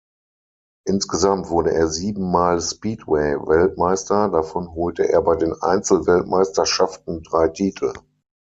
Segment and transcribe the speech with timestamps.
[0.87, 7.93] Insgesamt wurde er sieben Mal Speedway-Weltmeister, davon holte er bei den Einzel-Weltmeisterschaften drei Titel.